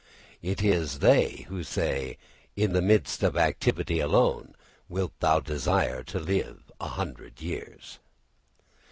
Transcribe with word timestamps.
It 0.41 0.63
is 0.63 0.97
they 0.97 1.45
who 1.47 1.63
say, 1.63 2.17
_In 2.57 2.73
the 2.73 2.81
midst 2.81 3.21
of 3.21 3.37
activity 3.37 3.99
alone 3.99 4.55
wilt 4.89 5.13
thou 5.19 5.39
desire 5.39 6.01
to 6.05 6.17
live 6.17 6.71
a 6.79 6.87
hundred 6.87 7.39
years. 7.39 7.99